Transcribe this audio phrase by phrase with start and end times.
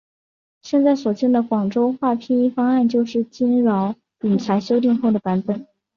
[0.63, 5.67] 现在所见的广州话拼音方案就是经饶秉才修订后的版本。